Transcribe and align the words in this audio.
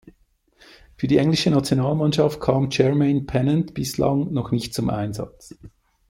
Für 0.97 1.05
die 1.05 1.17
englische 1.19 1.51
Nationalmannschaft 1.51 2.39
kam 2.41 2.71
Jermaine 2.71 3.21
Pennant 3.21 3.75
bislang 3.75 4.33
noch 4.33 4.49
nicht 4.49 4.73
zum 4.73 4.89
Einsatz. 4.89 5.53